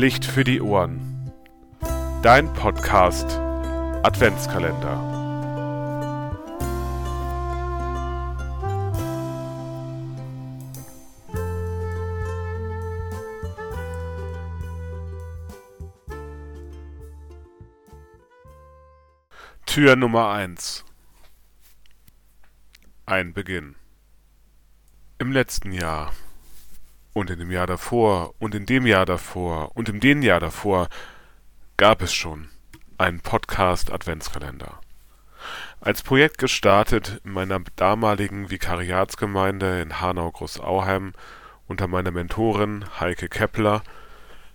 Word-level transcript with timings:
Licht 0.00 0.24
für 0.24 0.44
die 0.44 0.62
Ohren. 0.62 1.30
Dein 2.22 2.50
Podcast 2.54 3.26
Adventskalender. 4.02 4.96
Tür 19.66 19.96
Nummer 19.96 20.30
1 20.30 20.86
Ein 23.04 23.34
Beginn 23.34 23.76
Im 25.18 25.30
letzten 25.30 25.72
Jahr 25.72 26.10
und 27.20 27.28
in 27.28 27.38
dem 27.38 27.50
Jahr 27.50 27.66
davor 27.66 28.34
und 28.38 28.54
in 28.54 28.64
dem 28.64 28.86
Jahr 28.86 29.04
davor 29.04 29.76
und 29.76 29.90
in 29.90 30.00
dem 30.00 30.22
Jahr 30.22 30.40
davor 30.40 30.88
gab 31.76 32.00
es 32.00 32.14
schon 32.14 32.48
einen 32.96 33.20
Podcast 33.20 33.92
Adventskalender. 33.92 34.80
Als 35.82 36.02
Projekt 36.02 36.38
gestartet 36.38 37.20
in 37.24 37.32
meiner 37.32 37.60
damaligen 37.76 38.50
Vikariatsgemeinde 38.50 39.82
in 39.82 40.00
Hanau-Großauheim 40.00 41.12
unter 41.68 41.88
meiner 41.88 42.10
Mentorin 42.10 42.86
Heike 42.98 43.28
Kepler 43.28 43.82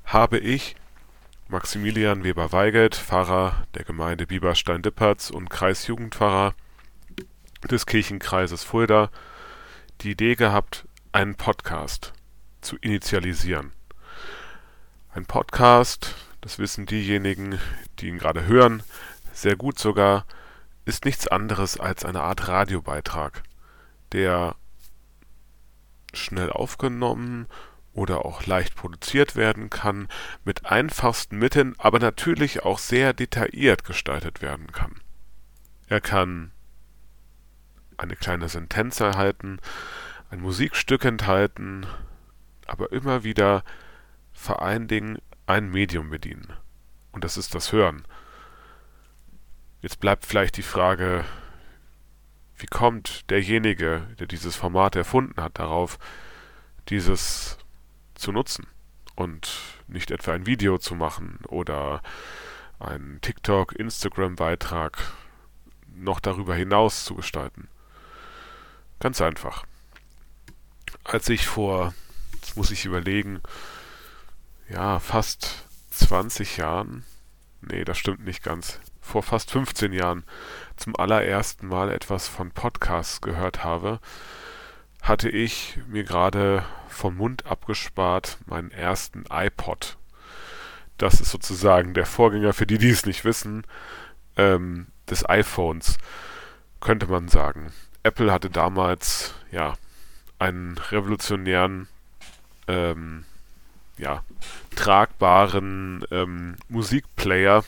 habe 0.04 0.40
ich 0.40 0.76
Maximilian 1.48 2.24
Weber-Weigelt, 2.24 2.96
Pfarrer 2.96 3.68
der 3.76 3.84
Gemeinde 3.84 4.26
Bieberstein-Dippertz 4.26 5.30
und 5.30 5.52
Kreisjugendpfarrer 5.52 6.56
des 7.70 7.86
Kirchenkreises 7.86 8.64
Fulda, 8.64 9.12
die 10.02 10.12
Idee 10.12 10.34
gehabt, 10.34 10.88
einen 11.12 11.36
Podcast 11.36 12.15
zu 12.66 12.76
initialisieren. 12.78 13.72
Ein 15.14 15.26
Podcast, 15.26 16.16
das 16.42 16.60
wissen 16.60 16.86
diejenigen, 16.86 17.60
die 18.00 18.08
ihn 18.10 18.18
gerade 18.18 18.48
hören, 18.48 18.84
sehr 19.32 19.56
gut 19.56 19.80
sogar, 19.80 20.26
ist 20.84 21.06
nichts 21.06 21.28
anderes 21.28 21.80
als 21.80 22.04
eine 22.04 22.22
Art 22.22 22.48
Radiobeitrag, 22.48 23.44
der 24.12 24.56
schnell 26.14 26.50
aufgenommen 26.50 27.48
oder 27.94 28.26
auch 28.26 28.46
leicht 28.46 28.76
produziert 28.76 29.36
werden 29.36 29.70
kann, 29.70 30.10
mit 30.44 30.66
einfachsten 30.66 31.38
Mitteln, 31.38 31.76
aber 31.78 32.00
natürlich 32.00 32.64
auch 32.64 32.80
sehr 32.80 33.14
detailliert 33.14 33.86
gestaltet 33.86 34.42
werden 34.42 34.72
kann. 34.72 35.00
Er 35.88 36.02
kann 36.02 36.52
eine 37.98 38.16
kleine 38.16 38.50
Sentenz 38.50 39.00
erhalten, 39.00 39.60
ein 40.30 40.42
Musikstück 40.42 41.06
enthalten, 41.06 41.86
aber 42.66 42.92
immer 42.92 43.24
wieder 43.24 43.64
vor 44.34 44.62
allen 44.62 44.88
Dingen 44.88 45.20
ein 45.48 45.70
Medium 45.70 46.10
bedienen. 46.10 46.54
Und 47.12 47.24
das 47.24 47.38
ist 47.38 47.56
das 47.56 47.72
Hören. 47.72 48.06
Jetzt 49.82 50.00
bleibt 50.00 50.26
vielleicht 50.26 50.58
die 50.58 50.64
Frage, 50.64 51.24
wie 52.58 52.66
kommt 52.66 53.30
derjenige, 53.30 54.08
der 54.20 54.28
dieses 54.28 54.56
Format 54.56 54.96
erfunden 54.96 55.42
hat, 55.42 55.60
darauf, 55.60 56.00
dieses 56.90 57.58
zu 58.16 58.32
nutzen 58.32 58.68
und 59.16 59.52
nicht 59.88 60.12
etwa 60.12 60.34
ein 60.34 60.46
Video 60.46 60.78
zu 60.78 60.96
machen 60.96 61.40
oder 61.48 62.02
einen 62.80 63.22
TikTok, 63.22 63.74
Instagram-Beitrag 63.74 64.98
noch 65.96 66.20
darüber 66.20 66.56
hinaus 66.56 67.06
zu 67.06 67.16
gestalten. 67.16 67.70
Ganz 69.00 69.22
einfach. 69.22 69.66
Als 71.04 71.30
ich 71.30 71.48
vor, 71.48 71.94
jetzt 72.46 72.58
muss 72.58 72.70
ich 72.70 72.86
überlegen, 72.86 73.42
ja, 74.70 75.00
fast 75.00 75.66
20 75.90 76.58
Jahren, 76.58 77.04
nee, 77.62 77.84
das 77.84 77.98
stimmt 77.98 78.24
nicht 78.24 78.44
ganz, 78.44 78.80
vor 79.02 79.24
fast 79.24 79.50
15 79.50 79.92
Jahren 79.94 80.24
zum 80.76 80.96
allerersten 80.96 81.68
Mal 81.68 81.92
etwas 81.92 82.28
von 82.28 82.52
Podcasts 82.52 83.22
gehört 83.22 83.64
habe, 83.64 84.00
hatte 85.02 85.28
ich 85.28 85.80
mir 85.88 86.04
gerade 86.04 86.64
vom 86.88 87.18
Mund 87.18 87.48
abgespart 87.48 88.38
meinen 88.46 88.70
ersten 88.70 89.24
iPod. 89.32 89.98
Das 91.00 91.22
ist 91.22 91.32
sozusagen 91.32 91.96
der 91.96 92.06
Vorgänger, 92.06 92.54
für 92.54 92.68
die, 92.68 92.78
die 92.78 92.92
es 92.92 93.08
nicht 93.08 93.26
wissen, 93.26 93.66
ähm, 94.38 94.88
des 95.10 95.28
iPhones, 95.28 95.98
könnte 96.80 97.08
man 97.08 97.28
sagen. 97.28 97.74
Apple 98.04 98.32
hatte 98.32 98.52
damals, 98.52 99.34
ja, 99.52 99.74
einen 100.38 100.78
revolutionären, 100.78 101.88
ähm, 102.68 103.26
ja, 103.98 104.24
tragbaren 104.76 106.06
ähm, 106.12 106.56
Musikplayer 106.68 107.64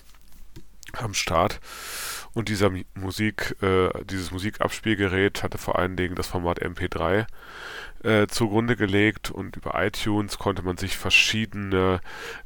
am 0.93 1.13
Start 1.13 1.59
und 2.33 2.49
dieser 2.49 2.71
Musik, 2.93 3.55
äh, 3.63 3.89
dieses 4.05 4.31
Musikabspielgerät 4.31 5.41
hatte 5.41 5.57
vor 5.57 5.79
allen 5.79 5.95
Dingen 5.95 6.13
das 6.13 6.27
Format 6.27 6.61
MP3 6.61 7.25
äh, 8.03 8.27
zugrunde 8.27 8.75
gelegt 8.75 9.31
und 9.31 9.55
über 9.55 9.73
iTunes 9.83 10.37
konnte 10.37 10.61
man 10.61 10.77
sich 10.77 10.97
verschiedene 10.97 11.99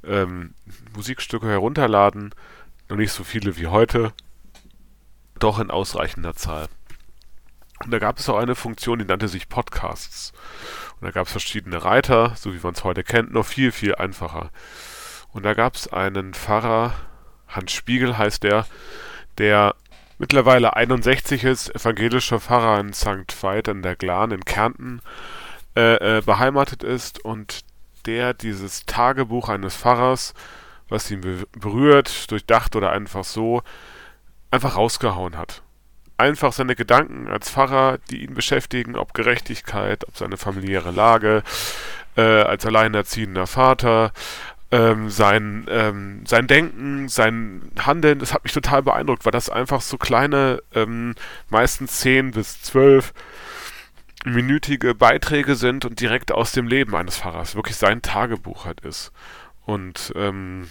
ähm, 0.06 0.54
Musikstücke 0.96 1.48
herunterladen. 1.48 2.34
Noch 2.88 2.98
nicht 2.98 3.12
so 3.12 3.26
viele 3.26 3.58
wie 3.58 3.68
heute, 3.68 4.14
doch 5.40 5.60
in 5.60 5.72
ausreichender 5.72 6.36
Zahl. 6.36 6.68
Und 7.84 7.92
da 7.92 8.00
gab 8.00 8.20
es 8.20 8.30
auch 8.30 8.38
eine 8.38 8.56
Funktion, 8.56 9.00
die 9.00 9.06
nannte 9.06 9.28
sich 9.28 9.50
Podcasts. 9.50 10.32
Und 11.02 11.08
da 11.08 11.12
gab 11.12 11.26
es 11.26 11.32
verschiedene 11.32 11.84
Reiter, 11.84 12.34
so 12.36 12.54
wie 12.54 12.60
man 12.62 12.76
es 12.76 12.84
heute 12.84 13.04
kennt, 13.04 13.34
noch 13.34 13.46
viel, 13.46 13.72
viel 13.72 13.96
einfacher. 13.96 14.52
Und 15.34 15.44
da 15.44 15.56
gab 15.56 15.76
es 15.76 15.92
einen 15.92 16.36
Pfarrer, 16.36 16.94
Hans 17.48 17.72
Spiegel 17.72 18.20
heißt 18.20 18.44
der, 18.44 18.68
der 19.40 19.74
mittlerweile 20.20 20.76
61 20.76 21.44
ist, 21.44 21.74
evangelischer 21.76 22.40
Pfarrer 22.40 22.80
in 22.80 22.94
St. 22.94 23.34
Veit 23.42 23.68
an 23.68 23.82
der 23.82 23.96
Glan 23.96 24.30
in 24.30 24.46
Kärnten 24.46 25.02
äh, 25.76 26.18
äh, 26.18 26.22
beheimatet 26.22 26.84
ist 26.84 27.26
und 27.26 27.62
der 28.06 28.36
dieses 28.36 28.86
Tagebuch 28.86 29.50
eines 29.50 29.76
Pfarrers, 29.76 30.36
was 30.88 31.10
ihn 31.10 31.22
be 31.22 31.48
berührt, 31.54 32.30
durchdacht 32.30 32.76
oder 32.76 32.92
einfach 32.92 33.24
so, 33.24 33.64
einfach 34.52 34.76
rausgehauen 34.78 35.36
hat. 35.36 35.64
Einfach 36.22 36.54
seine 36.54 36.76
Gedanken 36.76 37.28
als 37.28 37.50
Pfarrer, 37.50 37.98
die 38.12 38.24
ihn 38.24 38.36
beschäftigen, 38.36 38.96
ob 38.96 39.16
Gerechtigkeit, 39.16 40.08
ob 40.08 40.16
seine 40.16 40.38
familiäre 40.38 40.92
Lage, 40.92 41.42
äh, 42.16 42.22
als 42.22 42.64
alleinerziehender 42.64 43.48
Vater, 43.48 44.14
ähm, 44.70 45.10
sein, 45.10 45.66
ähm, 45.68 46.24
sein 46.28 46.46
Denken, 46.46 47.10
sein 47.10 47.72
Handeln, 47.80 48.20
das 48.20 48.36
hat 48.36 48.44
mich 48.44 48.54
total 48.54 48.84
beeindruckt, 48.84 49.26
weil 49.26 49.32
das 49.32 49.50
einfach 49.50 49.82
so 49.82 49.98
kleine, 49.98 50.62
ähm, 50.76 51.16
meistens 51.50 52.02
10 52.02 52.30
bis 52.30 52.62
12 52.62 53.16
minütige 54.24 54.94
Beiträge 54.94 55.56
sind 55.56 55.86
und 55.86 56.00
direkt 56.00 56.32
aus 56.32 56.52
dem 56.52 56.68
Leben 56.68 56.96
eines 56.96 57.18
Pfarrers, 57.18 57.56
wirklich 57.56 57.78
sein 57.78 58.04
Tagebuch 58.04 58.66
halt 58.66 58.82
ist. 58.82 59.12
Und 59.66 60.14
ähm, 60.16 60.70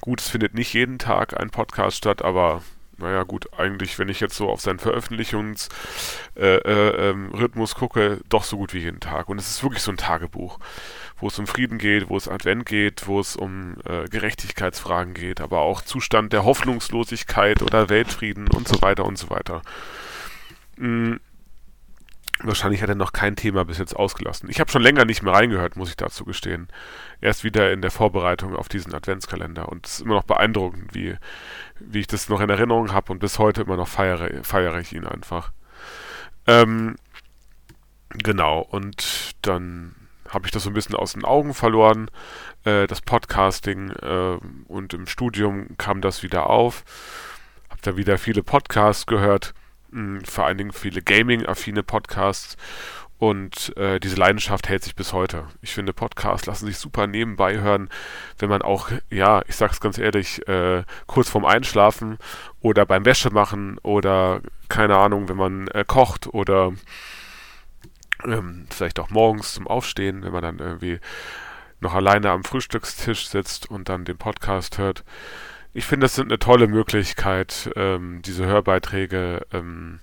gut, 0.00 0.22
es 0.22 0.28
findet 0.30 0.54
nicht 0.54 0.72
jeden 0.72 0.98
Tag 0.98 1.38
ein 1.38 1.50
Podcast 1.50 1.98
statt, 1.98 2.22
aber 2.22 2.62
naja 2.98 3.22
gut, 3.24 3.48
eigentlich, 3.58 3.98
wenn 3.98 4.08
ich 4.08 4.20
jetzt 4.20 4.36
so 4.36 4.48
auf 4.48 4.60
seinen 4.60 4.78
Veröffentlichungsrhythmus 4.78 5.70
äh, 6.36 6.56
äh, 6.56 7.10
ähm, 7.10 7.30
gucke, 7.78 8.20
doch 8.28 8.44
so 8.44 8.56
gut 8.56 8.74
wie 8.74 8.80
jeden 8.80 9.00
Tag. 9.00 9.28
Und 9.28 9.38
es 9.38 9.50
ist 9.50 9.62
wirklich 9.62 9.82
so 9.82 9.90
ein 9.90 9.96
Tagebuch, 9.96 10.58
wo 11.18 11.28
es 11.28 11.38
um 11.38 11.46
Frieden 11.46 11.78
geht, 11.78 12.08
wo 12.08 12.16
es 12.16 12.28
Advent 12.28 12.66
geht, 12.66 13.06
wo 13.06 13.20
es 13.20 13.36
um 13.36 13.76
äh, 13.84 14.04
Gerechtigkeitsfragen 14.08 15.14
geht, 15.14 15.40
aber 15.40 15.60
auch 15.60 15.82
Zustand 15.82 16.32
der 16.32 16.44
Hoffnungslosigkeit 16.44 17.62
oder 17.62 17.88
Weltfrieden 17.88 18.48
und 18.48 18.68
so 18.68 18.82
weiter 18.82 19.04
und 19.04 19.18
so 19.18 19.30
weiter. 19.30 19.62
Mhm. 20.76 21.20
Wahrscheinlich 22.40 22.82
hat 22.82 22.88
er 22.88 22.94
noch 22.94 23.12
kein 23.12 23.36
Thema 23.36 23.64
bis 23.64 23.78
jetzt 23.78 23.94
ausgelassen. 23.94 24.48
Ich 24.50 24.58
habe 24.58 24.70
schon 24.70 24.82
länger 24.82 25.04
nicht 25.04 25.22
mehr 25.22 25.34
reingehört, 25.34 25.76
muss 25.76 25.90
ich 25.90 25.96
dazu 25.96 26.24
gestehen. 26.24 26.68
Erst 27.20 27.44
wieder 27.44 27.70
in 27.72 27.82
der 27.82 27.90
Vorbereitung 27.90 28.56
auf 28.56 28.68
diesen 28.68 28.94
Adventskalender. 28.94 29.68
Und 29.68 29.86
es 29.86 29.94
ist 29.94 30.00
immer 30.00 30.14
noch 30.14 30.24
beeindruckend, 30.24 30.94
wie, 30.94 31.16
wie 31.78 32.00
ich 32.00 32.06
das 32.06 32.28
noch 32.28 32.40
in 32.40 32.50
Erinnerung 32.50 32.92
habe 32.92 33.12
und 33.12 33.18
bis 33.18 33.38
heute 33.38 33.62
immer 33.62 33.76
noch 33.76 33.88
feiere, 33.88 34.42
feiere 34.42 34.78
ich 34.80 34.92
ihn 34.92 35.06
einfach. 35.06 35.52
Ähm, 36.46 36.96
genau, 38.10 38.60
und 38.60 39.34
dann 39.42 39.94
habe 40.28 40.46
ich 40.46 40.52
das 40.52 40.64
so 40.64 40.70
ein 40.70 40.74
bisschen 40.74 40.96
aus 40.96 41.12
den 41.12 41.24
Augen 41.24 41.54
verloren, 41.54 42.10
äh, 42.64 42.86
das 42.86 43.02
Podcasting. 43.02 43.90
Äh, 43.90 44.38
und 44.66 44.94
im 44.94 45.06
Studium 45.06 45.76
kam 45.78 46.00
das 46.00 46.22
wieder 46.22 46.48
auf. 46.48 46.82
Habe 47.68 47.82
da 47.82 47.96
wieder 47.96 48.18
viele 48.18 48.42
Podcasts 48.42 49.06
gehört 49.06 49.54
vor 50.24 50.46
allen 50.46 50.58
Dingen 50.58 50.72
viele 50.72 51.02
Gaming-affine 51.02 51.82
Podcasts 51.82 52.56
und 53.22 53.76
äh, 53.76 54.00
diese 54.00 54.16
Leidenschaft 54.16 54.68
hält 54.68 54.82
sich 54.82 54.96
bis 54.96 55.12
heute. 55.12 55.46
Ich 55.60 55.74
finde, 55.74 55.92
Podcasts 55.92 56.44
lassen 56.48 56.66
sich 56.66 56.76
super 56.76 57.06
nebenbei 57.06 57.60
hören, 57.60 57.88
wenn 58.38 58.48
man 58.48 58.62
auch, 58.62 58.90
ja, 59.10 59.42
ich 59.46 59.54
sag's 59.54 59.78
ganz 59.78 59.96
ehrlich, 59.96 60.46
äh, 60.48 60.82
kurz 61.06 61.28
vorm 61.28 61.44
Einschlafen 61.44 62.18
oder 62.60 62.84
beim 62.84 63.04
Wäsche 63.04 63.30
machen 63.30 63.78
oder 63.84 64.40
keine 64.68 64.96
Ahnung, 64.96 65.28
wenn 65.28 65.36
man 65.36 65.68
äh, 65.68 65.84
kocht 65.86 66.34
oder 66.34 66.72
ähm, 68.24 68.66
vielleicht 68.70 68.98
auch 68.98 69.10
morgens 69.10 69.54
zum 69.54 69.68
Aufstehen, 69.68 70.24
wenn 70.24 70.32
man 70.32 70.42
dann 70.42 70.58
irgendwie 70.58 70.98
noch 71.78 71.94
alleine 71.94 72.30
am 72.30 72.42
Frühstückstisch 72.42 73.28
sitzt 73.28 73.70
und 73.70 73.88
dann 73.88 74.04
den 74.04 74.18
Podcast 74.18 74.78
hört. 74.78 75.04
Ich 75.74 75.86
finde, 75.86 76.04
das 76.04 76.14
sind 76.14 76.30
eine 76.30 76.38
tolle 76.38 76.68
Möglichkeit, 76.68 77.70
ähm, 77.76 78.20
diese 78.22 78.44
Hörbeiträge 78.46 79.46
ähm, 79.52 80.00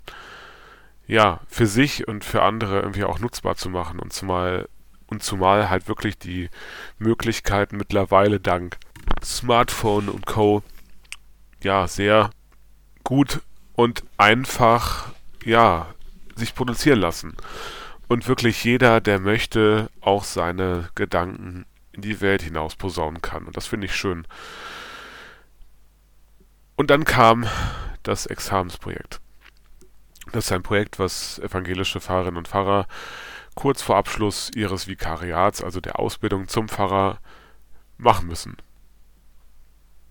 ja 1.05 1.41
für 1.47 1.67
sich 1.67 2.07
und 2.07 2.23
für 2.23 2.41
andere 2.41 2.79
irgendwie 2.79 3.03
auch 3.03 3.19
nutzbar 3.19 3.55
zu 3.55 3.69
machen 3.69 3.99
und 3.99 4.13
zumal 4.13 4.67
und 5.07 5.23
zumal 5.23 5.69
halt 5.69 5.87
wirklich 5.87 6.17
die 6.17 6.49
Möglichkeiten 6.97 7.77
mittlerweile 7.77 8.39
dank 8.39 8.77
Smartphone 9.23 10.07
und 10.09 10.25
Co. 10.25 10.63
ja 11.63 11.87
sehr 11.87 12.29
gut 13.03 13.41
und 13.73 14.03
einfach 14.17 15.11
ja 15.43 15.87
sich 16.35 16.53
produzieren 16.53 16.99
lassen 16.99 17.35
und 18.09 18.27
wirklich 18.27 18.63
jeder, 18.63 18.99
der 19.01 19.19
möchte, 19.19 19.89
auch 20.01 20.23
seine 20.23 20.89
Gedanken 20.95 21.65
in 21.91 22.01
die 22.01 22.21
Welt 22.21 22.41
hinaus 22.41 22.75
posaunen 22.75 23.21
kann. 23.21 23.45
Und 23.45 23.55
das 23.55 23.67
finde 23.67 23.85
ich 23.85 23.95
schön. 23.95 24.25
Und 26.79 26.89
dann 26.91 27.03
kam 27.03 27.45
das 28.03 28.25
Examensprojekt. 28.25 29.19
Das 30.31 30.45
ist 30.45 30.51
ein 30.53 30.63
Projekt, 30.63 30.97
was 30.97 31.37
evangelische 31.39 31.99
Pfarrerinnen 31.99 32.37
und 32.37 32.47
Pfarrer 32.47 32.87
kurz 33.53 33.81
vor 33.81 33.97
Abschluss 33.97 34.49
ihres 34.55 34.87
Vikariats, 34.87 35.61
also 35.61 35.81
der 35.81 35.99
Ausbildung 35.99 36.47
zum 36.47 36.69
Pfarrer, 36.69 37.19
machen 37.97 38.27
müssen. 38.27 38.55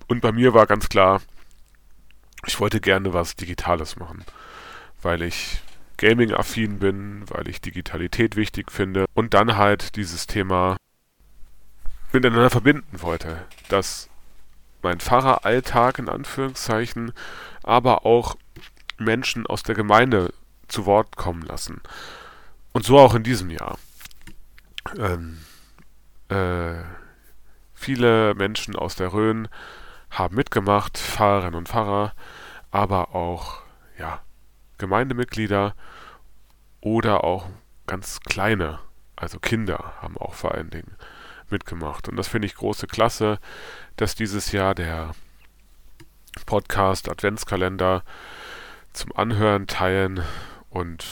Und 0.08 0.20
bei 0.20 0.30
mir 0.30 0.52
war 0.52 0.66
ganz 0.66 0.90
klar, 0.90 1.22
ich 2.44 2.60
wollte 2.60 2.82
gerne 2.82 3.14
was 3.14 3.34
Digitales 3.34 3.96
machen, 3.96 4.26
weil 5.00 5.22
ich 5.22 5.62
Gaming-affin 5.96 6.80
bin, 6.80 7.24
weil 7.30 7.48
ich 7.48 7.62
Digitalität 7.62 8.36
wichtig 8.36 8.70
finde 8.70 9.06
und 9.14 9.32
dann 9.32 9.56
halt 9.56 9.96
dieses 9.96 10.26
Thema 10.26 10.76
miteinander 12.12 12.50
verbinden 12.50 13.00
wollte, 13.00 13.46
dass 13.70 14.10
mein 14.82 15.00
Pfarreralltag 15.00 15.98
in 15.98 16.08
Anführungszeichen, 16.08 17.12
aber 17.62 18.06
auch 18.06 18.36
Menschen 18.98 19.46
aus 19.46 19.62
der 19.62 19.74
Gemeinde 19.74 20.32
zu 20.68 20.86
Wort 20.86 21.16
kommen 21.16 21.42
lassen. 21.42 21.80
Und 22.72 22.84
so 22.84 22.98
auch 22.98 23.14
in 23.14 23.22
diesem 23.22 23.50
Jahr. 23.50 23.78
Ähm, 24.96 25.38
äh, 26.28 26.82
viele 27.74 28.34
Menschen 28.34 28.76
aus 28.76 28.96
der 28.96 29.12
Rhön 29.12 29.48
haben 30.10 30.36
mitgemacht, 30.36 30.98
Pfarrerinnen 30.98 31.54
und 31.54 31.68
Pfarrer, 31.68 32.12
aber 32.70 33.14
auch 33.14 33.62
ja, 33.98 34.20
Gemeindemitglieder 34.78 35.74
oder 36.80 37.24
auch 37.24 37.46
ganz 37.86 38.20
kleine, 38.20 38.78
also 39.16 39.38
Kinder 39.40 39.94
haben 40.00 40.16
auch 40.16 40.34
vor 40.34 40.54
allen 40.54 40.70
Dingen 40.70 40.96
mitgemacht. 41.50 42.08
Und 42.08 42.16
das 42.16 42.28
finde 42.28 42.46
ich 42.46 42.54
große 42.54 42.86
Klasse, 42.86 43.38
dass 43.96 44.14
dieses 44.14 44.52
Jahr 44.52 44.74
der 44.74 45.14
Podcast 46.46 47.08
Adventskalender 47.08 48.02
zum 48.92 49.14
Anhören, 49.16 49.66
Teilen 49.66 50.22
und 50.70 51.04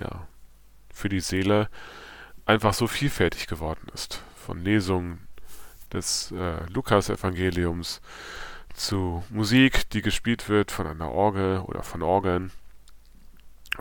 ja, 0.00 0.26
für 0.92 1.08
die 1.08 1.20
Seele 1.20 1.68
einfach 2.46 2.74
so 2.74 2.86
vielfältig 2.86 3.46
geworden 3.46 3.86
ist. 3.94 4.22
Von 4.36 4.62
Lesungen 4.64 5.28
des 5.92 6.32
äh, 6.32 6.64
Lukas-Evangeliums 6.70 8.00
zu 8.74 9.24
Musik, 9.30 9.90
die 9.90 10.02
gespielt 10.02 10.48
wird 10.48 10.70
von 10.70 10.86
einer 10.86 11.10
Orgel 11.10 11.60
oder 11.60 11.82
von 11.82 12.02
Orgeln, 12.02 12.50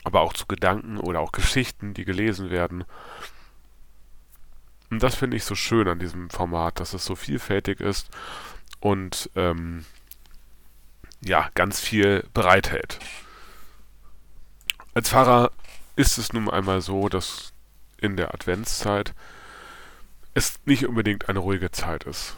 aber 0.03 0.21
auch 0.21 0.33
zu 0.33 0.45
Gedanken 0.47 0.97
oder 0.97 1.19
auch 1.19 1.31
Geschichten, 1.31 1.93
die 1.93 2.05
gelesen 2.05 2.49
werden. 2.49 2.83
Und 4.89 5.03
das 5.03 5.15
finde 5.15 5.37
ich 5.37 5.43
so 5.43 5.55
schön 5.55 5.87
an 5.87 5.99
diesem 5.99 6.29
Format, 6.29 6.79
dass 6.79 6.93
es 6.93 7.03
so 7.03 7.15
vielfältig 7.15 7.81
ist 7.81 8.09
und 8.79 9.29
ähm, 9.35 9.85
ja, 11.21 11.49
ganz 11.55 11.79
viel 11.79 12.23
bereithält. 12.33 12.99
Als 14.93 15.09
Pfarrer 15.09 15.51
ist 15.95 16.17
es 16.17 16.31
nun 16.31 16.49
einmal 16.49 16.81
so, 16.81 17.09
dass 17.09 17.53
in 17.99 18.15
der 18.15 18.33
Adventszeit 18.33 19.13
es 20.33 20.59
nicht 20.65 20.87
unbedingt 20.87 21.29
eine 21.29 21.39
ruhige 21.39 21.71
Zeit 21.71 22.03
ist. 22.03 22.35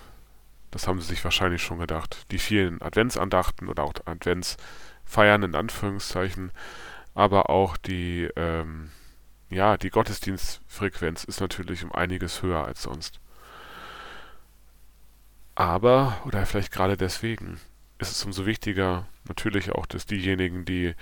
Das 0.72 0.88
haben 0.88 1.02
Sie 1.02 1.07
sich 1.07 1.24
wahrscheinlich 1.24 1.62
schon 1.62 1.80
gedacht. 1.80 2.25
Die 2.31 2.40
vielen 2.40 2.81
Adventsandachten 2.81 3.68
oder 3.68 3.84
auch 3.84 3.94
Adventsfeiern 4.06 5.44
in 5.44 5.56
Anführungszeichen, 5.56 6.52
aber 7.13 7.50
auch 7.50 7.75
die, 7.75 8.30
ähm, 8.36 8.92
ja, 9.50 9.78
die 9.78 9.90
Gottesdienstfrequenz 9.90 11.24
ist 11.24 11.42
natürlich 11.42 11.84
um 11.84 11.92
einiges 11.92 12.42
höher 12.42 12.66
als 12.66 12.84
sonst. 12.84 13.19
Aber, 15.56 16.22
oder 16.25 16.46
vielleicht 16.46 16.72
gerade 16.72 16.98
deswegen, 16.98 17.60
ist 17.98 18.12
es 18.12 18.24
umso 18.24 18.46
wichtiger, 18.46 19.07
natürlich 19.28 19.72
auch, 19.72 19.86
dass 19.86 20.06
diejenigen, 20.06 20.66
die 20.66 20.96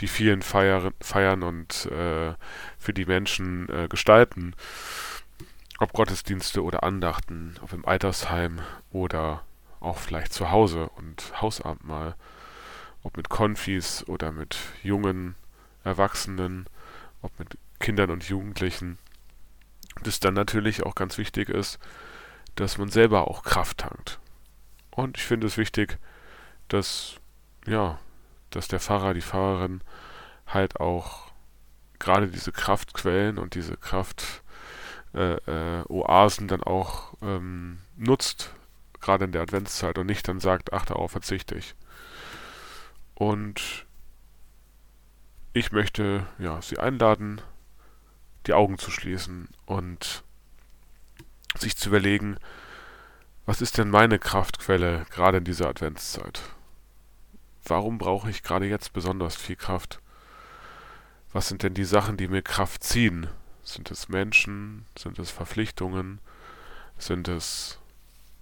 die 0.00 0.08
vielen 0.08 0.42
Feier, 0.42 0.92
Feiern 1.00 1.42
und 1.42 1.86
äh, 1.86 2.34
für 2.78 2.92
die 2.92 3.06
Menschen 3.06 3.68
äh, 3.68 3.88
gestalten, 3.88 4.54
ob 5.78 5.92
Gottesdienste 5.92 6.62
oder 6.62 6.82
Andachten, 6.82 7.54
ob 7.62 7.72
im 7.72 7.86
Altersheim 7.86 8.60
oder 8.90 9.42
auch 9.80 9.98
vielleicht 9.98 10.32
zu 10.32 10.50
Hause 10.50 10.88
und 10.90 11.32
Hausabendmahl, 11.40 12.14
ob 13.02 13.16
mit 13.16 13.28
Konfis 13.28 14.04
oder 14.06 14.32
mit 14.32 14.58
jungen 14.82 15.34
Erwachsenen, 15.84 16.66
ob 17.22 17.38
mit 17.38 17.56
Kindern 17.78 18.10
und 18.10 18.28
Jugendlichen, 18.28 18.98
dass 20.02 20.20
dann 20.20 20.34
natürlich 20.34 20.84
auch 20.84 20.94
ganz 20.94 21.18
wichtig 21.18 21.48
ist, 21.48 21.78
dass 22.54 22.78
man 22.78 22.88
selber 22.88 23.28
auch 23.28 23.42
Kraft 23.42 23.78
tankt. 23.78 24.18
Und 24.90 25.18
ich 25.18 25.24
finde 25.24 25.46
es 25.46 25.56
wichtig, 25.56 25.98
dass, 26.68 27.16
ja, 27.66 27.98
dass 28.50 28.68
der 28.68 28.80
Pfarrer, 28.80 29.14
die 29.14 29.20
Pfarrerin 29.20 29.82
halt 30.46 30.80
auch 30.80 31.26
gerade 31.98 32.28
diese 32.28 32.52
Kraftquellen 32.52 33.38
und 33.38 33.54
diese 33.54 33.76
Kraftoasen 33.76 34.42
äh, 35.14 36.44
äh, 36.44 36.48
dann 36.48 36.62
auch 36.62 37.14
ähm, 37.22 37.78
nutzt, 37.96 38.52
gerade 39.00 39.24
in 39.26 39.32
der 39.32 39.42
Adventszeit 39.42 39.98
und 39.98 40.06
nicht 40.06 40.26
dann 40.28 40.40
sagt, 40.40 40.72
ach, 40.72 40.86
darauf 40.86 41.12
verzichte 41.12 41.54
ich. 41.54 41.74
Und 43.14 43.86
ich 45.52 45.72
möchte 45.72 46.26
ja, 46.38 46.60
Sie 46.60 46.78
einladen, 46.78 47.40
die 48.46 48.54
Augen 48.54 48.78
zu 48.78 48.90
schließen 48.90 49.48
und 49.66 50.24
sich 51.56 51.76
zu 51.76 51.88
überlegen, 51.88 52.36
was 53.44 53.60
ist 53.60 53.78
denn 53.78 53.90
meine 53.90 54.18
Kraftquelle 54.18 55.06
gerade 55.10 55.38
in 55.38 55.44
dieser 55.44 55.68
Adventszeit? 55.68 56.42
Warum 57.64 57.98
brauche 57.98 58.30
ich 58.30 58.42
gerade 58.42 58.66
jetzt 58.66 58.92
besonders 58.92 59.36
viel 59.36 59.56
Kraft? 59.56 60.00
Was 61.32 61.48
sind 61.48 61.62
denn 61.62 61.74
die 61.74 61.84
Sachen, 61.84 62.16
die 62.16 62.28
mir 62.28 62.42
Kraft 62.42 62.84
ziehen? 62.84 63.28
Sind 63.62 63.90
es 63.90 64.08
Menschen? 64.08 64.86
Sind 64.96 65.18
es 65.18 65.30
Verpflichtungen? 65.30 66.20
Sind 66.98 67.28
es 67.28 67.78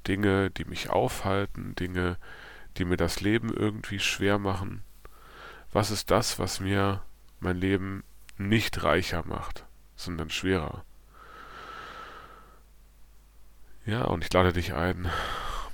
Dinge, 0.07 0.51
die 0.51 0.65
mich 0.65 0.91
aufhalten? 0.91 1.75
Dinge, 1.75 2.19
die 2.77 2.85
mir 2.85 2.97
das 2.97 3.21
Leben 3.21 3.53
irgendwie 3.53 3.99
schwer 3.99 4.39
machen? 4.39 4.83
Was 5.73 5.91
ist 5.91 6.11
das, 6.11 6.39
was 6.39 6.61
mir 6.61 7.03
mein 7.41 7.57
Leben 7.57 8.05
nicht 8.39 8.83
reicher 8.83 9.25
macht, 9.27 9.65
sondern 9.97 10.31
schwerer? 10.31 10.85
Ja, 13.87 14.05
und 14.05 14.25
ich 14.25 14.33
lade 14.33 14.53
dich 14.53 14.73
ein, 14.73 15.11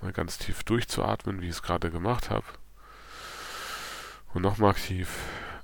mal 0.03 0.13
ganz 0.13 0.39
tief 0.39 0.65
durchzuatmen, 0.65 1.41
wie 1.41 1.47
ich 1.47 1.53
es 1.53 1.63
gerade 1.63 1.91
gemacht 1.91 2.31
habe. 2.31 2.47
Und 4.35 4.43
nochmal 4.43 4.75
tief 4.75 5.17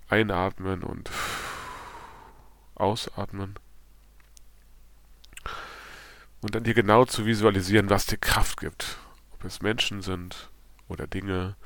einatmen 0.08 0.82
und 0.82 1.10
ausatmen. 2.76 3.58
Und 6.40 6.54
dann 6.54 6.64
dir 6.64 6.74
genau 6.74 7.04
zu 7.04 7.26
visualisieren, 7.26 7.90
was 7.90 8.06
dir 8.06 8.18
Kraft 8.18 8.60
gibt. 8.60 8.98
Ob 9.32 9.44
es 9.44 9.62
Menschen 9.62 10.02
sind 10.02 10.50
oder 10.88 11.06
Dinge 11.06 11.56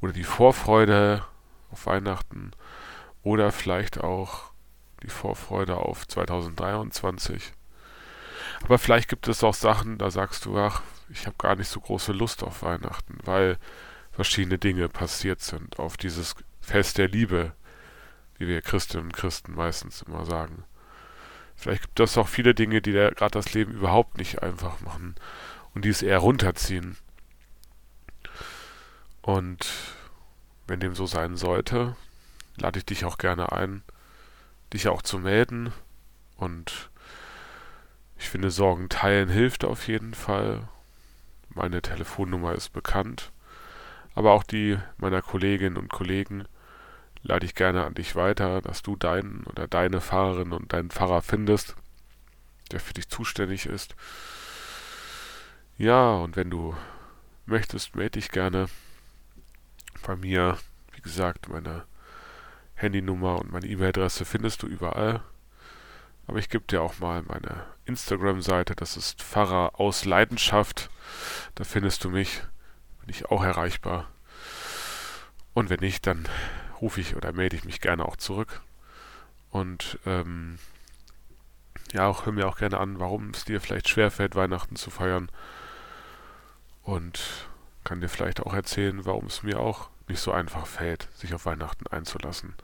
oder 0.00 0.12
die 0.12 0.24
Vorfreude 0.24 1.24
auf 1.72 1.86
Weihnachten 1.86 2.52
oder 3.22 3.50
vielleicht 3.50 4.00
auch 4.00 4.49
die 5.02 5.08
Vorfreude 5.08 5.76
auf 5.76 6.06
2023. 6.06 7.52
Aber 8.62 8.78
vielleicht 8.78 9.08
gibt 9.08 9.28
es 9.28 9.42
auch 9.42 9.54
Sachen, 9.54 9.98
da 9.98 10.10
sagst 10.10 10.44
du, 10.44 10.58
ach, 10.58 10.82
ich 11.08 11.26
habe 11.26 11.36
gar 11.38 11.56
nicht 11.56 11.68
so 11.68 11.80
große 11.80 12.12
Lust 12.12 12.42
auf 12.42 12.62
Weihnachten, 12.62 13.18
weil 13.24 13.58
verschiedene 14.12 14.58
Dinge 14.58 14.88
passiert 14.88 15.40
sind, 15.40 15.78
auf 15.78 15.96
dieses 15.96 16.34
Fest 16.60 16.98
der 16.98 17.08
Liebe, 17.08 17.52
wie 18.38 18.48
wir 18.48 18.62
Christinnen 18.62 19.06
und 19.06 19.12
Christen 19.12 19.54
meistens 19.54 20.02
immer 20.02 20.24
sagen. 20.24 20.64
Vielleicht 21.56 21.82
gibt 21.82 22.00
es 22.00 22.16
auch 22.16 22.28
viele 22.28 22.54
Dinge, 22.54 22.80
die 22.80 22.92
gerade 22.92 23.30
das 23.30 23.52
Leben 23.52 23.72
überhaupt 23.72 24.18
nicht 24.18 24.42
einfach 24.42 24.80
machen 24.80 25.14
und 25.74 25.84
die 25.84 25.90
es 25.90 26.02
eher 26.02 26.18
runterziehen. 26.18 26.96
Und 29.22 29.68
wenn 30.66 30.80
dem 30.80 30.94
so 30.94 31.06
sein 31.06 31.36
sollte, 31.36 31.96
lade 32.56 32.78
ich 32.78 32.86
dich 32.86 33.04
auch 33.04 33.18
gerne 33.18 33.52
ein, 33.52 33.82
dich 34.72 34.88
auch 34.88 35.02
zu 35.02 35.18
melden 35.18 35.72
und 36.36 36.90
Ich 38.18 38.28
finde, 38.28 38.50
Sorgen 38.50 38.90
teilen 38.90 39.30
hilft 39.30 39.64
auf 39.64 39.88
jeden 39.88 40.12
Fall. 40.12 40.68
Meine 41.48 41.80
Telefonnummer 41.80 42.54
ist 42.54 42.68
bekannt. 42.68 43.32
Aber 44.14 44.32
auch 44.32 44.42
die 44.42 44.78
meiner 44.98 45.22
Kolleginnen 45.22 45.78
und 45.78 45.88
Kollegen 45.88 46.44
lade 47.22 47.46
ich 47.46 47.54
gerne 47.54 47.84
an 47.84 47.94
dich 47.94 48.16
weiter, 48.16 48.60
dass 48.60 48.82
du 48.82 48.94
deinen 48.94 49.44
oder 49.44 49.66
deine 49.66 50.02
Fahrerin 50.02 50.52
und 50.52 50.72
deinen 50.72 50.90
Fahrer 50.90 51.22
findest, 51.22 51.76
der 52.72 52.80
für 52.80 52.92
dich 52.92 53.08
zuständig 53.08 53.64
ist. 53.66 53.96
Ja, 55.78 56.12
und 56.12 56.36
wenn 56.36 56.50
du 56.50 56.76
möchtest, 57.46 57.96
melde 57.96 58.18
dich 58.20 58.30
gerne 58.30 58.66
bei 60.06 60.14
mir. 60.14 60.58
Wie 60.92 61.00
gesagt, 61.00 61.48
meine 61.48 61.84
Handynummer 62.80 63.38
und 63.38 63.52
meine 63.52 63.66
E-Mail-Adresse 63.66 64.24
findest 64.24 64.62
du 64.62 64.66
überall. 64.66 65.22
Aber 66.26 66.38
ich 66.38 66.48
gebe 66.48 66.64
dir 66.64 66.82
auch 66.82 66.98
mal 66.98 67.22
meine 67.22 67.64
Instagram-Seite. 67.86 68.74
Das 68.76 68.96
ist 68.96 69.22
Pfarrer 69.22 69.80
aus 69.80 70.04
Leidenschaft. 70.04 70.90
Da 71.56 71.64
findest 71.64 72.04
du 72.04 72.10
mich. 72.10 72.42
Bin 73.00 73.10
ich 73.10 73.26
auch 73.26 73.42
erreichbar. 73.42 74.08
Und 75.54 75.70
wenn 75.70 75.80
nicht, 75.80 76.06
dann 76.06 76.28
rufe 76.80 77.00
ich 77.00 77.16
oder 77.16 77.32
melde 77.32 77.56
ich 77.56 77.64
mich 77.64 77.80
gerne 77.80 78.04
auch 78.04 78.16
zurück. 78.16 78.62
Und 79.50 79.98
ähm, 80.06 80.58
ja, 81.92 82.06
auch 82.06 82.26
hör 82.26 82.32
mir 82.32 82.46
auch 82.46 82.58
gerne 82.58 82.78
an, 82.78 83.00
warum 83.00 83.30
es 83.30 83.44
dir 83.44 83.60
vielleicht 83.60 83.88
schwerfällt, 83.88 84.36
Weihnachten 84.36 84.76
zu 84.76 84.90
feiern. 84.90 85.30
Und 86.82 87.20
kann 87.84 88.00
dir 88.00 88.08
vielleicht 88.08 88.40
auch 88.40 88.54
erzählen, 88.54 89.04
warum 89.04 89.26
es 89.26 89.42
mir 89.42 89.58
auch 89.58 89.90
nicht 90.10 90.20
so 90.20 90.32
einfach 90.32 90.66
fällt, 90.66 91.08
sich 91.14 91.34
auf 91.34 91.46
Weihnachten 91.46 91.86
einzulassen. 91.86 92.54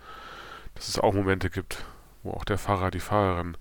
Dass 0.75 0.89
es 0.89 0.99
auch 0.99 1.15
Momente 1.15 1.49
gibt, 1.49 1.85
wo 2.23 2.33
auch 2.33 2.45
der 2.45 2.59
Fahrer, 2.59 2.91
die 2.91 3.01
Fahrerin, 3.01 3.57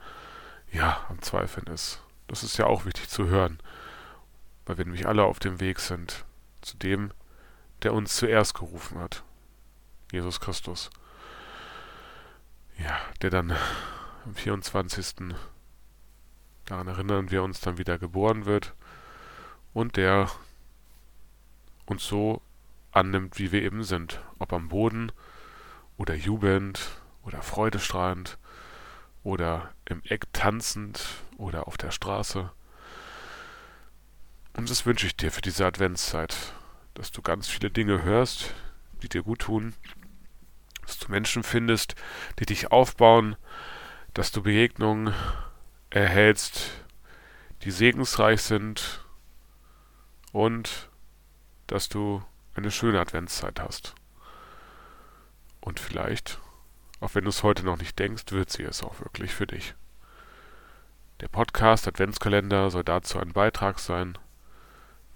ja, 0.72 1.06
am 1.10 1.22
Zweifeln 1.22 1.68
ist. 1.68 2.02
Das 2.28 2.44
ist 2.44 2.58
ja 2.58 2.66
auch 2.66 2.86
wichtig 2.86 3.08
zu 3.08 3.28
hören. 3.28 3.60
Weil 4.66 4.78
wir 4.78 4.86
nämlich 4.86 5.08
alle 5.08 5.24
auf 5.24 5.40
dem 5.40 5.60
Weg 5.60 5.80
sind 5.80 6.26
zu 6.62 6.76
dem, 6.78 7.12
der 7.84 7.94
uns 7.94 8.16
zuerst 8.16 8.56
gerufen 8.56 9.00
hat. 9.00 9.24
Jesus 10.12 10.40
Christus. 10.40 10.90
Ja, 12.78 13.00
der 13.22 13.30
dann 13.30 13.56
am 14.26 14.36
24. 14.36 15.36
daran 16.66 16.88
erinnern 16.88 17.32
wir 17.32 17.44
uns 17.44 17.62
dann 17.62 17.78
wieder 17.78 17.98
geboren 17.98 18.46
wird 18.46 18.74
und 19.74 19.98
der 19.98 20.30
uns 21.86 22.06
so 22.08 22.42
annimmt, 22.96 23.38
wie 23.40 23.52
wir 23.52 23.62
eben 23.62 23.84
sind, 23.84 24.22
ob 24.40 24.54
am 24.54 24.70
Boden 24.70 25.12
oder 25.98 26.16
jubelnd 26.16 27.02
oder 27.24 27.42
freudestrahlend 27.42 28.38
oder 29.24 29.74
im 29.86 30.02
Eck 30.04 30.26
tanzend 30.34 31.06
oder 31.38 31.68
auf 31.68 31.78
der 31.78 31.92
Straße. 31.92 32.52
Und 34.56 34.70
das 34.70 34.86
wünsche 34.86 35.08
ich 35.08 35.18
dir 35.18 35.32
für 35.32 35.42
diese 35.42 35.66
Adventszeit, 35.66 36.54
dass 36.94 37.12
du 37.12 37.22
ganz 37.22 37.48
viele 37.48 37.70
Dinge 37.70 38.04
hörst, 38.04 38.54
die 39.02 39.10
dir 39.10 39.24
gut 39.24 39.40
tun, 39.40 39.74
dass 40.86 41.00
du 41.00 41.12
Menschen 41.12 41.44
findest, 41.44 41.96
die 42.40 42.46
dich 42.46 42.72
aufbauen, 42.72 43.36
dass 44.14 44.32
du 44.32 44.44
Begegnungen 44.44 45.14
erhältst, 45.90 46.70
die 47.64 47.72
segensreich 47.72 48.42
sind 48.42 49.04
und 50.32 50.90
dass 51.68 51.90
du 51.90 52.24
eine 52.56 52.72
schöne 52.72 53.00
Adventszeit 53.00 53.60
hast. 53.60 53.96
Und 55.62 55.80
vielleicht, 55.80 56.40
auch 57.00 57.16
wenn 57.16 57.26
du 57.26 57.30
es 57.30 57.44
heute 57.44 57.66
noch 57.66 57.78
nicht 57.78 58.00
denkst, 58.00 58.32
wird 58.32 58.50
sie 58.50 58.64
es 58.64 58.84
auch 58.84 59.00
wirklich 59.00 59.34
für 59.34 59.48
dich. 59.48 59.76
Der 61.22 61.28
Podcast 61.28 61.88
Adventskalender 61.88 62.70
soll 62.72 62.84
dazu 62.84 63.20
ein 63.20 63.34
Beitrag 63.34 63.80
sein, 63.80 64.18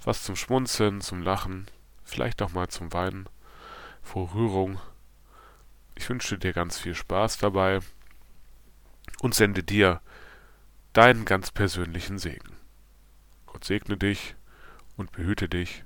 was 0.03 0.23
zum 0.23 0.35
Schmunzeln, 0.35 1.01
zum 1.01 1.21
Lachen, 1.21 1.67
vielleicht 2.03 2.41
auch 2.41 2.51
mal 2.51 2.69
zum 2.69 2.93
Weinen, 2.93 3.27
vor 4.01 4.33
Rührung. 4.33 4.79
Ich 5.95 6.09
wünsche 6.09 6.37
dir 6.37 6.53
ganz 6.53 6.79
viel 6.79 6.95
Spaß 6.95 7.37
dabei 7.39 7.79
und 9.21 9.35
sende 9.35 9.63
dir 9.63 10.01
deinen 10.93 11.25
ganz 11.25 11.51
persönlichen 11.51 12.17
Segen. 12.17 12.55
Gott 13.45 13.65
segne 13.65 13.97
dich 13.97 14.35
und 14.95 15.11
behüte 15.11 15.49
dich 15.49 15.83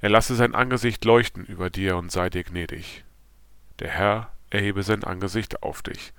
er 0.00 0.08
lasse 0.08 0.34
sein 0.34 0.54
Angesicht 0.54 1.04
leuchten 1.04 1.44
über 1.44 1.70
dir 1.70 1.96
und 1.96 2.10
sei 2.12 2.30
dir 2.30 2.44
gnädig. 2.44 3.04
Der 3.78 3.90
Herr 3.90 4.32
erhebe 4.50 4.82
sein 4.82 5.04
Angesicht 5.04 5.62
auf 5.62 5.82
dich 5.82 6.12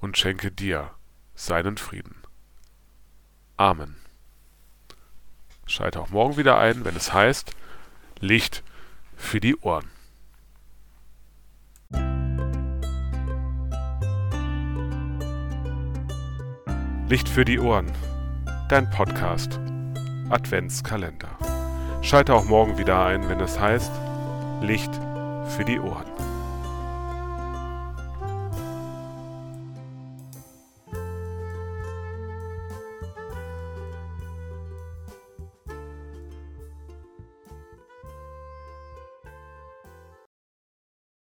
und 0.00 0.16
schenke 0.16 0.50
dir 0.50 0.90
seinen 1.34 1.76
Frieden. 1.76 2.16
Amen. 3.56 3.96
Schalte 5.66 6.00
auch 6.00 6.10
morgen 6.10 6.36
wieder 6.36 6.58
ein, 6.58 6.84
wenn 6.84 6.96
es 6.96 7.12
heißt 7.12 7.54
Licht 8.20 8.62
für 9.16 9.40
die 9.40 9.56
Ohren. 9.56 9.90
Licht 17.08 17.28
für 17.28 17.44
die 17.44 17.58
Ohren. 17.58 17.92
Dein 18.68 18.88
Podcast. 18.90 19.60
Adventskalender. 20.30 21.53
Schalte 22.04 22.34
auch 22.34 22.44
morgen 22.44 22.76
wieder 22.76 23.02
ein, 23.02 23.30
wenn 23.30 23.40
es 23.40 23.58
heißt 23.58 23.90
Licht 24.60 24.90
für 25.56 25.64
die 25.64 25.80
Ohren. 25.80 26.04